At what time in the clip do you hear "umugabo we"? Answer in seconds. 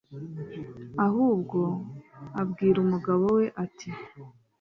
2.85-3.45